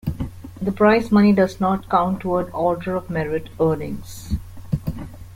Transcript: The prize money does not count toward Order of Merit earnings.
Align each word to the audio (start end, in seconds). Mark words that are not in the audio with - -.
The 0.59 0.71
prize 0.71 1.11
money 1.11 1.31
does 1.31 1.59
not 1.59 1.87
count 1.87 2.21
toward 2.21 2.49
Order 2.55 2.95
of 2.95 3.11
Merit 3.11 3.49
earnings. 3.59 4.33